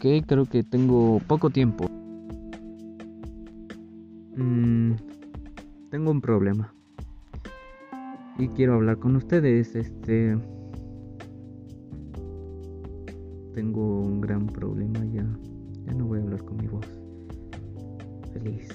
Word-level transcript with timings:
Ok, 0.00 0.24
creo 0.26 0.46
que 0.46 0.62
tengo 0.62 1.20
poco 1.26 1.50
tiempo. 1.50 1.84
Mm, 4.34 4.92
tengo 5.90 6.10
un 6.10 6.22
problema. 6.22 6.72
Y 8.38 8.48
quiero 8.48 8.76
hablar 8.76 8.98
con 8.98 9.14
ustedes. 9.16 9.76
Este. 9.76 10.38
Tengo 13.52 14.00
un 14.00 14.22
gran 14.22 14.46
problema 14.46 15.04
ya. 15.04 15.26
Ya 15.84 15.92
no 15.92 16.06
voy 16.06 16.20
a 16.20 16.22
hablar 16.22 16.46
con 16.46 16.56
mi 16.56 16.66
voz. 16.66 16.86
Feliz. 18.32 18.70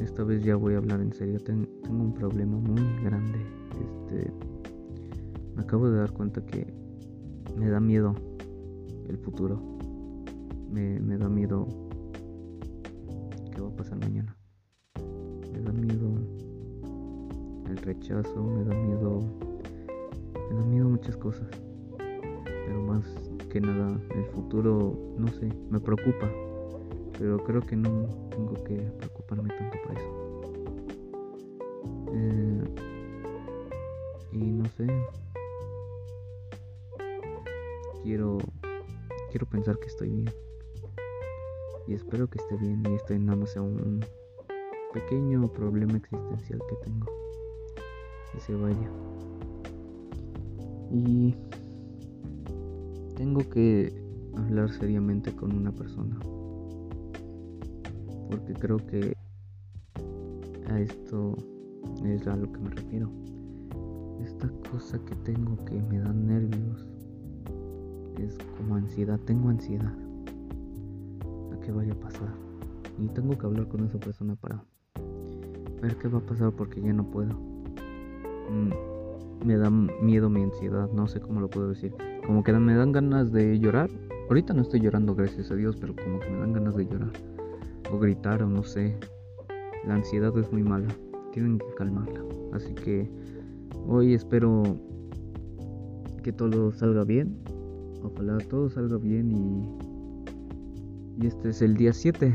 Esta 0.00 0.24
vez 0.24 0.42
ya 0.42 0.56
voy 0.56 0.72
a 0.72 0.78
hablar 0.78 1.02
en 1.02 1.12
serio. 1.12 1.40
tengo 1.40 1.66
un 1.90 2.14
problema 2.14 2.56
muy 2.56 3.04
grande. 3.04 3.38
Este. 3.82 4.32
Me 5.54 5.60
acabo 5.60 5.90
de 5.90 5.98
dar 5.98 6.12
cuenta 6.12 6.40
que 6.46 6.72
me 7.54 7.68
da 7.68 7.80
miedo 7.80 8.14
el 9.10 9.18
futuro. 9.18 9.81
Me, 10.72 10.98
me 11.00 11.18
da 11.18 11.28
miedo 11.28 11.68
qué 13.54 13.60
va 13.60 13.68
a 13.68 13.76
pasar 13.76 13.98
mañana. 13.98 14.34
Me 15.52 15.60
da 15.60 15.70
miedo 15.70 16.08
el 17.68 17.76
rechazo, 17.76 18.42
me 18.42 18.64
da 18.64 18.74
miedo, 18.74 19.20
me 20.48 20.56
da 20.56 20.64
miedo 20.64 20.88
muchas 20.88 21.14
cosas. 21.18 21.46
Pero 21.98 22.82
más 22.84 23.04
que 23.50 23.60
nada, 23.60 24.00
el 24.14 24.24
futuro, 24.32 24.98
no 25.18 25.28
sé, 25.28 25.52
me 25.68 25.78
preocupa. 25.78 26.30
Pero 27.18 27.44
creo 27.44 27.60
que 27.60 27.76
no 27.76 28.06
tengo 28.30 28.54
que 28.64 28.76
preocuparme 28.76 29.50
tanto 29.50 29.76
por 29.84 29.98
eso. 29.98 30.42
Eh, 32.14 32.64
y 34.32 34.38
no 34.38 34.64
sé, 34.70 34.86
quiero 38.02 38.38
quiero 39.30 39.46
pensar 39.46 39.78
que 39.78 39.86
estoy 39.86 40.08
bien. 40.08 40.51
Y 41.86 41.94
espero 41.94 42.28
que 42.28 42.38
esté 42.38 42.56
bien 42.56 42.82
y 42.88 42.94
estoy 42.94 43.18
nada 43.18 43.36
más 43.36 43.56
a 43.56 43.62
un 43.62 44.04
pequeño 44.92 45.48
problema 45.52 45.96
existencial 45.96 46.60
que 46.68 46.76
tengo. 46.84 47.06
Y 48.36 48.40
se 48.40 48.54
vaya. 48.54 48.90
Y 50.90 51.34
tengo 53.16 53.40
que 53.50 53.92
hablar 54.36 54.70
seriamente 54.70 55.34
con 55.34 55.54
una 55.54 55.72
persona. 55.72 56.18
Porque 58.30 58.54
creo 58.54 58.76
que 58.78 59.16
a 60.68 60.80
esto 60.80 61.36
es 62.04 62.26
a 62.26 62.36
lo 62.36 62.50
que 62.52 62.58
me 62.60 62.70
refiero. 62.70 63.10
Esta 64.22 64.48
cosa 64.70 64.98
que 65.04 65.16
tengo 65.16 65.62
que 65.64 65.82
me 65.82 65.98
da 65.98 66.12
nervios 66.12 66.86
es 68.18 68.38
como 68.56 68.76
ansiedad, 68.76 69.18
tengo 69.20 69.48
ansiedad 69.48 69.92
vaya 71.72 71.92
a 71.92 72.00
pasar. 72.00 72.28
Y 72.98 73.08
tengo 73.08 73.36
que 73.36 73.46
hablar 73.46 73.68
con 73.68 73.84
esa 73.84 73.98
persona 73.98 74.34
para 74.36 74.62
ver 75.80 75.96
qué 75.96 76.08
va 76.08 76.18
a 76.18 76.22
pasar 76.22 76.52
porque 76.52 76.80
ya 76.80 76.92
no 76.92 77.04
puedo. 77.04 77.34
Mm, 78.50 79.46
me 79.46 79.56
da 79.56 79.70
miedo 79.70 80.28
mi 80.30 80.42
ansiedad, 80.42 80.88
no 80.92 81.08
sé 81.08 81.20
cómo 81.20 81.40
lo 81.40 81.48
puedo 81.48 81.68
decir. 81.68 81.94
Como 82.26 82.44
que 82.44 82.52
me 82.52 82.74
dan 82.74 82.92
ganas 82.92 83.32
de 83.32 83.58
llorar. 83.58 83.90
Ahorita 84.28 84.54
no 84.54 84.62
estoy 84.62 84.80
llorando, 84.80 85.14
gracias 85.14 85.50
a 85.50 85.54
Dios, 85.54 85.76
pero 85.80 85.94
como 85.96 86.20
que 86.20 86.30
me 86.30 86.38
dan 86.38 86.52
ganas 86.52 86.76
de 86.76 86.86
llorar. 86.86 87.12
O 87.92 87.98
gritar, 87.98 88.42
o 88.42 88.46
no 88.46 88.62
sé. 88.62 88.96
La 89.84 89.94
ansiedad 89.94 90.36
es 90.38 90.52
muy 90.52 90.62
mala. 90.62 90.88
Tienen 91.32 91.58
que 91.58 91.74
calmarla. 91.76 92.22
Así 92.52 92.74
que 92.74 93.10
hoy 93.88 94.14
espero 94.14 94.62
que 96.22 96.32
todo 96.32 96.70
salga 96.72 97.02
bien 97.02 97.42
Ojalá 98.04 98.38
todo 98.38 98.68
salga 98.68 98.98
bien 98.98 99.30
y, 99.30 99.91
y 101.22 101.26
este 101.28 101.50
es 101.50 101.62
el 101.62 101.76
día 101.76 101.92
7. 101.92 102.34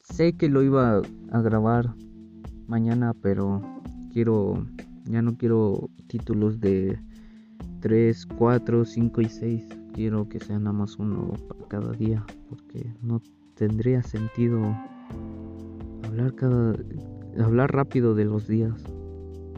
Sé 0.00 0.34
que 0.34 0.48
lo 0.48 0.62
iba 0.62 1.00
a 1.30 1.40
grabar 1.40 1.94
mañana, 2.66 3.14
pero 3.22 3.62
quiero, 4.12 4.66
ya 5.04 5.22
no 5.22 5.36
quiero 5.36 5.88
títulos 6.08 6.60
de 6.60 6.98
3, 7.80 8.26
4, 8.38 8.84
5 8.84 9.20
y 9.22 9.28
6. 9.28 9.64
Quiero 9.94 10.28
que 10.28 10.38
sea 10.38 10.58
nada 10.58 10.72
más 10.72 10.98
uno 10.98 11.32
para 11.48 11.68
cada 11.68 11.92
día, 11.92 12.24
porque 12.50 12.92
no 13.00 13.22
tendría 13.54 14.02
sentido 14.02 14.60
hablar 16.04 16.34
cada 16.34 16.74
hablar 17.42 17.72
rápido 17.72 18.14
de 18.14 18.26
los 18.26 18.46
días. 18.46 18.74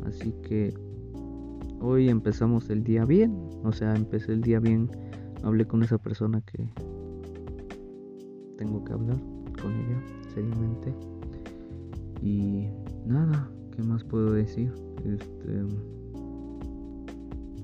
Así 0.06 0.32
que 0.42 0.74
hoy 1.80 2.08
empezamos 2.08 2.70
el 2.70 2.84
día 2.84 3.04
bien, 3.04 3.36
o 3.64 3.72
sea, 3.72 3.94
empecé 3.96 4.32
el 4.32 4.42
día 4.42 4.60
bien, 4.60 4.88
hablé 5.42 5.66
con 5.66 5.82
esa 5.82 5.98
persona 5.98 6.40
que 6.42 6.68
tengo 8.56 8.84
que 8.84 8.92
hablar 8.92 9.18
con 9.60 9.72
ella 9.72 10.02
seriamente. 10.34 10.94
Y 12.22 12.68
nada, 13.06 13.48
¿qué 13.74 13.82
más 13.82 14.04
puedo 14.04 14.32
decir? 14.32 14.72
Este 15.04 15.62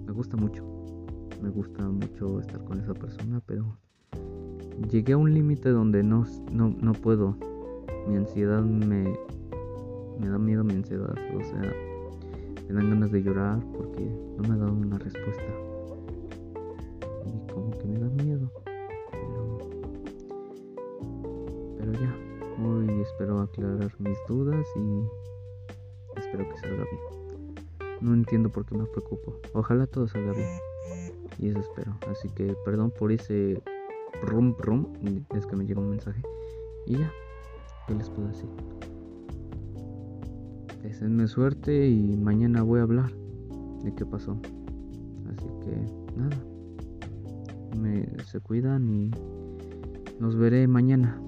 me 0.07 0.13
gusta 0.13 0.37
mucho. 0.37 0.65
Me 1.43 1.51
gusta 1.51 1.89
mucho 1.89 2.41
estar 2.41 2.63
con 2.65 2.81
esa 2.81 2.95
persona, 2.95 3.43
pero 3.45 3.77
llegué 4.91 5.13
a 5.13 5.17
un 5.17 5.33
límite 5.35 5.71
donde 5.71 6.03
no, 6.03 6.25
no, 6.53 6.75
no 6.81 6.93
puedo. 6.93 7.37
Mi 8.09 8.17
ansiedad 8.17 8.63
me, 8.63 9.17
me 10.21 10.29
da 10.29 10.39
miedo 10.39 10.65
mi 10.65 10.75
ansiedad. 10.75 11.15
O 11.37 11.45
sea, 11.45 11.73
me 12.69 12.75
dan 12.75 12.91
ganas 12.91 13.11
de 13.11 13.23
llorar 13.23 13.61
porque 13.77 14.05
no 14.37 14.49
me 14.49 14.55
ha 14.55 14.59
dado 14.59 14.73
una 14.73 14.99
respuesta. 14.99 15.43
Espero 23.15 23.43
aclarar 23.43 23.95
mis 24.01 24.19
dudas 24.27 24.67
y 24.75 26.19
espero 26.19 26.49
que 26.49 26.57
salga 26.57 26.85
bien. 26.85 27.55
No 28.01 28.13
entiendo 28.13 28.51
por 28.51 28.67
qué 28.67 28.77
me 28.77 28.87
preocupo. 28.87 29.39
Ojalá 29.53 29.87
todo 29.87 30.09
salga 30.09 30.33
bien. 30.33 30.49
Y 31.39 31.49
eso 31.49 31.61
espero. 31.61 31.97
Así 32.11 32.29
que 32.31 32.57
perdón 32.65 32.91
por 32.91 33.13
ese 33.13 33.63
rum 34.21 34.57
rum. 34.59 34.87
Es 35.33 35.47
que 35.47 35.55
me 35.55 35.65
llega 35.65 35.81
un 35.81 35.91
mensaje. 35.91 36.21
Y 36.87 36.99
ya, 36.99 37.13
¿qué 37.87 37.95
les 37.95 38.11
puedo 38.11 38.27
decir? 38.27 38.49
Deseenme 40.83 41.29
suerte 41.29 41.87
y 41.87 42.17
mañana 42.17 42.63
voy 42.63 42.81
a 42.81 42.83
hablar 42.83 43.13
de 43.85 43.95
qué 43.95 44.05
pasó. 44.05 44.37
Así 45.33 45.47
que 45.63 46.17
nada. 46.19 46.37
Me, 47.77 48.09
se 48.25 48.41
cuidan 48.41 48.89
y 48.89 49.13
nos 50.19 50.35
veré 50.35 50.67
mañana 50.67 51.21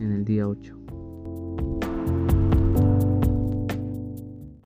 en 0.00 0.10
el 0.10 0.24
día 0.24 0.48
8. 0.48 0.83